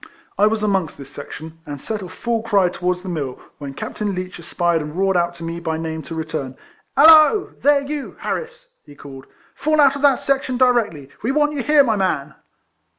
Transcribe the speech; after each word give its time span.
I 0.35 0.47
was 0.47 0.63
amongst 0.63 0.97
this 0.97 1.11
section, 1.11 1.59
and 1.63 1.79
set 1.79 2.01
off 2.01 2.15
full 2.15 2.41
cry 2.41 2.69
towards 2.69 3.03
the 3.03 3.07
mill, 3.09 3.39
when 3.59 3.75
Captain 3.75 4.15
Leech 4.15 4.39
espied 4.39 4.81
and 4.81 4.95
roared 4.97 5.15
out 5.15 5.35
to 5.35 5.43
me 5.43 5.59
by 5.59 5.77
name 5.77 6.01
to 6.01 6.15
return. 6.15 6.57
—"Hallo! 6.97 7.53
there, 7.61 7.81
you 7.81 8.15
Harris!" 8.17 8.69
he 8.87 8.95
called," 8.95 9.27
fall 9.63 9.79
out 9.79 9.95
of 9.95 10.01
that 10.01 10.19
section 10.19 10.57
directly. 10.57 11.11
We 11.21 11.31
want 11.31 11.53
you 11.53 11.61
here, 11.61 11.83
my 11.83 11.97
man." 11.97 12.33